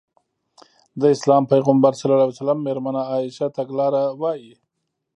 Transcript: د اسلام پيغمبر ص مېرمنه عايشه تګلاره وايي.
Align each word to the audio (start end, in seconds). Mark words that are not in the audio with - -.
د 0.99 1.01
اسلام 1.15 1.43
پيغمبر 1.51 1.93
ص 1.99 2.39
مېرمنه 2.65 3.01
عايشه 3.11 3.47
تګلاره 3.57 4.03
وايي. 4.21 4.53